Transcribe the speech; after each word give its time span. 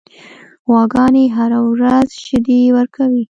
غواګانې 0.67 1.25
هره 1.35 1.59
ورځ 1.71 2.09
شیدې 2.23 2.59
ورکوي. 2.77 3.23